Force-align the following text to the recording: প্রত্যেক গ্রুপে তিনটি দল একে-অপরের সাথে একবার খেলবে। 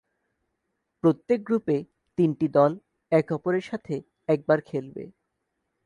প্রত্যেক 1.03 1.39
গ্রুপে 1.43 1.77
তিনটি 2.17 2.47
দল 2.49 2.71
একে-অপরের 3.11 3.61
সাথে 3.61 3.95
একবার 4.29 4.59
খেলবে। 4.61 5.03